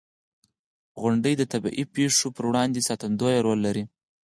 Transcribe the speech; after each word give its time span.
•غونډۍ 1.01 1.33
د 1.37 1.43
طبعي 1.53 1.83
پېښو 1.95 2.27
پر 2.35 2.43
وړاندې 2.49 2.85
ساتندوی 2.89 3.35
رول 3.45 3.59
لري. 3.67 3.83